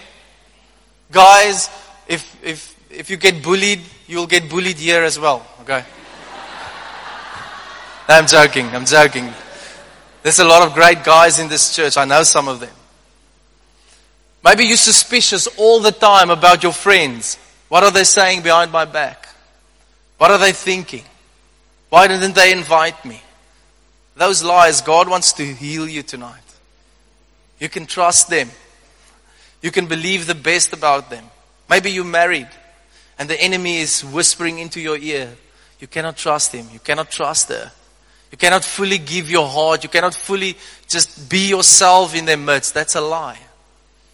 [1.11, 1.70] Guys,
[2.07, 5.46] if, if if you get bullied, you'll get bullied here as well.
[5.62, 5.84] Okay?
[8.08, 8.68] I'm joking.
[8.68, 9.32] I'm joking.
[10.24, 11.98] There's a lot of great guys in this church.
[11.98, 12.74] I know some of them.
[14.44, 17.38] Maybe you're suspicious all the time about your friends.
[17.68, 19.28] What are they saying behind my back?
[20.18, 21.04] What are they thinking?
[21.90, 23.22] Why didn't they invite me?
[24.16, 26.42] Those lies, God wants to heal you tonight.
[27.60, 28.50] You can trust them.
[29.62, 31.26] You can believe the best about them.
[31.70, 32.48] Maybe you're married
[33.20, 35.36] and the enemy is whispering into your ear,
[35.80, 37.72] you cannot trust him, you cannot trust her.
[38.32, 39.84] You cannot fully give your heart.
[39.84, 40.55] You cannot fully
[40.88, 42.74] just be yourself in their midst.
[42.74, 43.39] That's a lie.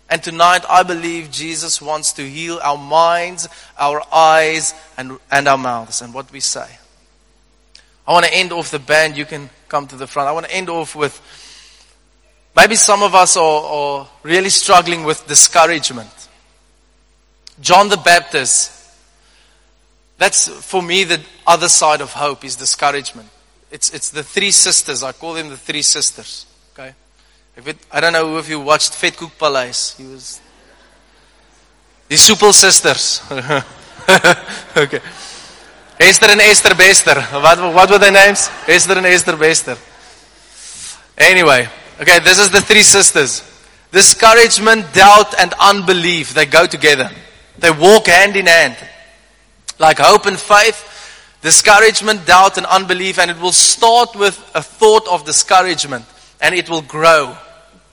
[0.10, 5.58] And tonight, I believe Jesus wants to heal our minds, our eyes, and, and our
[5.58, 6.68] mouths, and what we say.
[8.08, 9.18] I want to end off the band.
[9.18, 10.30] You can come to the front.
[10.30, 11.20] I want to end off with
[12.56, 16.12] maybe some of us are, are really struggling with discouragement.
[17.60, 18.75] John the Baptist,
[20.18, 23.30] that's for me the other side of hope is discouragement.
[23.72, 25.04] It's, it's the three sisters.
[25.04, 26.46] I call them the three sisters.
[26.74, 26.94] Okay.
[27.58, 29.98] It, I don't know if you watched Vetkoek Palace.
[29.98, 30.40] He was
[32.08, 33.22] the Soepel sisters.
[34.78, 35.00] okay.
[36.00, 37.22] Esther and Esther Bester.
[37.22, 38.50] What, what were their names?
[38.68, 39.78] Esther and Esther Bester.
[41.18, 41.68] Anyway,
[42.02, 43.44] okay, this is the three sisters.
[43.92, 47.10] Discouragement, doubt, and unbelief, they go together.
[47.58, 48.76] They walk hand in hand.
[49.80, 55.08] Like hope and faith, discouragement, doubt, and unbelief, and it will start with a thought
[55.08, 56.06] of discouragement,
[56.42, 57.38] and it will grow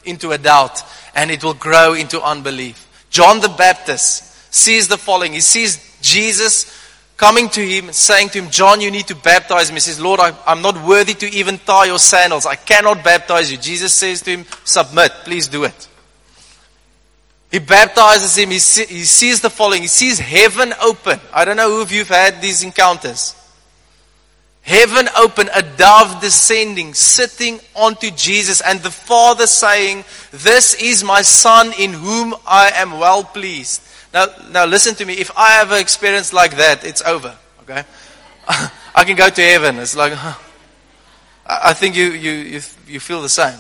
[0.04, 0.82] into a doubt,
[1.14, 3.06] and it will grow into unbelief.
[3.10, 5.32] John the Baptist sees the following.
[5.32, 6.78] He sees Jesus
[7.16, 9.76] coming to him, saying to him, John, you need to baptize me.
[9.76, 12.46] He says, Lord, I, am not worthy to even tie your sandals.
[12.46, 13.58] I cannot baptize you.
[13.58, 15.88] Jesus says to him, submit, please do it.
[17.52, 18.50] He baptizes him.
[18.50, 19.82] He, see, he sees the following.
[19.82, 21.20] He sees heaven open.
[21.34, 23.36] I don't know if you've had these encounters.
[24.62, 31.20] Heaven open, a dove descending, sitting onto Jesus, and the Father saying, This is my
[31.20, 33.82] Son in whom I am well pleased.
[34.14, 35.14] Now, now listen to me.
[35.14, 37.36] If I have an experience like that, it's over.
[37.62, 37.82] Okay?
[38.48, 39.78] I can go to heaven.
[39.78, 40.12] It's like,
[41.46, 43.58] I think you, you, you, you feel the same.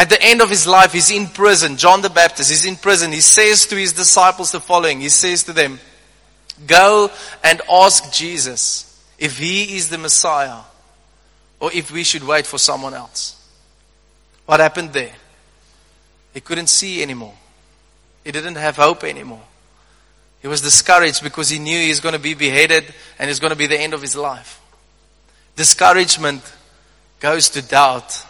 [0.00, 1.76] At the end of his life, he's in prison.
[1.76, 3.12] John the Baptist is in prison.
[3.12, 4.98] He says to his disciples the following.
[4.98, 5.78] He says to them,
[6.66, 7.10] Go
[7.44, 10.60] and ask Jesus if he is the Messiah
[11.60, 13.36] or if we should wait for someone else.
[14.46, 15.12] What happened there?
[16.32, 17.34] He couldn't see anymore.
[18.24, 19.42] He didn't have hope anymore.
[20.40, 23.54] He was discouraged because he knew he's going to be beheaded and it's going to
[23.54, 24.62] be the end of his life.
[25.56, 26.40] Discouragement
[27.20, 28.24] goes to doubt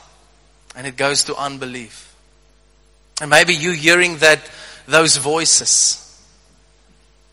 [0.75, 2.15] and it goes to unbelief.
[3.21, 4.41] And maybe you hearing that
[4.87, 6.23] those voices,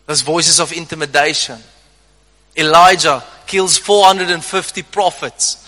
[0.06, 1.58] those voices of intimidation.
[2.56, 5.64] Elijah kills 450 prophets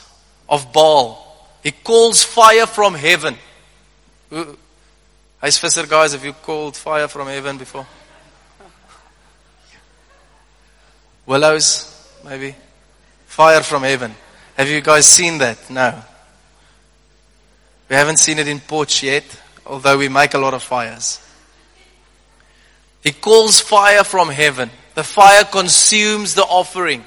[0.49, 1.27] of Baal.
[1.63, 3.37] He calls fire from heaven.
[4.31, 7.87] Huis Visser guys, have you called fire from heaven before?
[11.27, 11.87] Willows,
[12.25, 12.55] maybe?
[13.27, 14.15] Fire from heaven.
[14.57, 15.71] Have you guys seen that?
[15.71, 16.03] No.
[17.91, 19.25] We haven't seen it in Potch yet,
[19.67, 21.21] although we make a lot of fires.
[23.03, 24.71] He calls fire from heaven.
[24.95, 27.05] The fire consumes the offering.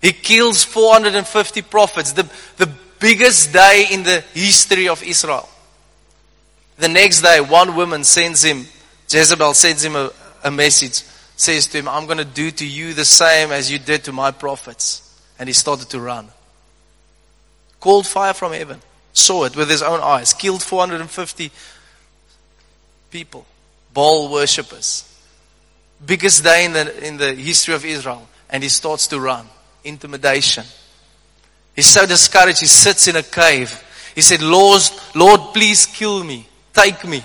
[0.00, 2.70] He kills 450 prophets, the, the
[3.00, 5.48] biggest day in the history of Israel.
[6.78, 8.66] The next day, one woman sends him,
[9.10, 10.12] Jezebel sends him a,
[10.44, 11.02] a message,
[11.36, 14.12] says to him, I'm going to do to you the same as you did to
[14.12, 15.06] my prophets.
[15.40, 16.28] And he started to run.
[17.80, 18.80] Called fire from heaven.
[19.12, 20.32] Saw it with his own eyes.
[20.32, 21.50] Killed 450
[23.10, 23.46] people.
[23.92, 25.06] Baal worshippers.
[26.04, 28.26] Biggest day in the, in the history of Israel.
[28.48, 29.46] And he starts to run.
[29.84, 30.64] Intimidation.
[31.74, 33.82] He's so discouraged, he sits in a cave.
[34.14, 34.82] He said, Lord,
[35.14, 36.46] Lord, please kill me.
[36.72, 37.24] Take me.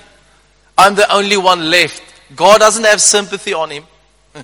[0.77, 2.03] I'm the only one left.
[2.35, 3.83] God doesn't have sympathy on him.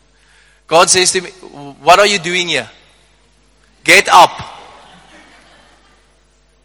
[0.67, 2.69] God says to me, What are you doing here?
[3.83, 4.60] Get up.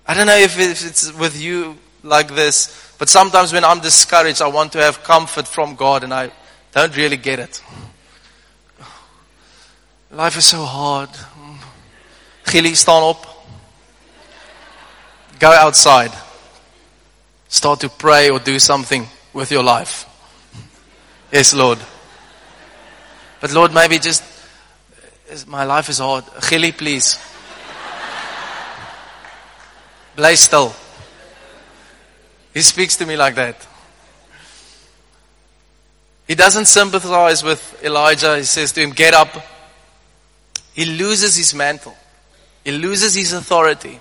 [0.08, 4.46] I don't know if it's with you like this, but sometimes when I'm discouraged, I
[4.46, 6.30] want to have comfort from God and I
[6.72, 7.62] don't really get it.
[10.12, 11.10] Life is so hard.
[12.46, 13.26] Gielie, stand up.
[15.40, 16.12] Go outside.
[17.48, 20.06] Start to pray or do something with your life.
[21.32, 21.78] Yes, Lord.
[23.40, 24.22] But Lord, maybe just,
[25.48, 26.24] my life is hard.
[26.48, 27.18] Gielie, please.
[30.16, 30.74] Play still.
[32.54, 33.66] He speaks to me like that.
[36.26, 38.38] He doesn't sympathize with Elijah.
[38.38, 39.28] He says to him, Get up.
[40.72, 41.96] He loses his mantle,
[42.64, 44.00] he loses his authority.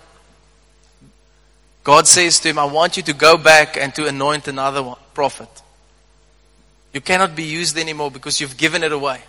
[1.83, 5.47] God says to him, I want you to go back and to anoint another prophet.
[6.93, 9.21] You cannot be used anymore because you've given it away.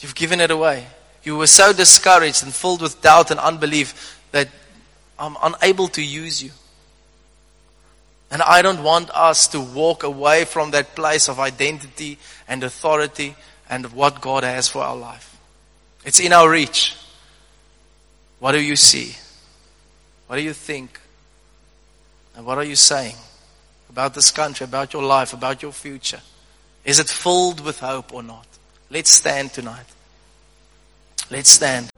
[0.00, 0.84] You've given it away.
[1.22, 4.48] You were so discouraged and filled with doubt and unbelief that
[5.18, 6.50] I'm unable to use you.
[8.30, 13.36] And I don't want us to walk away from that place of identity and authority
[13.70, 15.36] and what God has for our life.
[16.04, 16.96] It's in our reach.
[18.38, 19.16] What do you see?
[20.26, 21.00] What do you think?
[22.36, 23.14] And what are you saying
[23.88, 26.20] about this country, about your life, about your future?
[26.84, 28.46] Is it filled with hope or not?
[28.90, 29.86] Let's stand tonight.
[31.30, 31.90] Let's stand.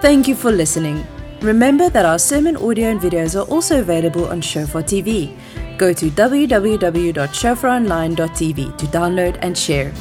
[0.00, 1.04] Thank you for listening.
[1.42, 5.36] Remember that our sermon audio and videos are also available on Shofar TV.
[5.76, 9.92] Go to www.shofaronline.tv to download and share.